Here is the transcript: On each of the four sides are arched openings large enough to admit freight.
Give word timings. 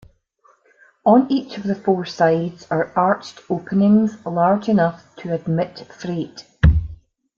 On 1.05 1.31
each 1.31 1.57
of 1.59 1.63
the 1.65 1.75
four 1.75 2.05
sides 2.07 2.65
are 2.71 2.91
arched 2.95 3.39
openings 3.51 4.17
large 4.25 4.67
enough 4.67 5.15
to 5.17 5.31
admit 5.31 5.77
freight. 5.93 6.47